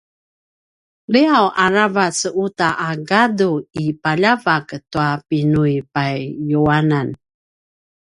[1.11, 3.51] liaw aravac uta a gadu
[3.83, 7.07] i paljavak tua pinuipayuanan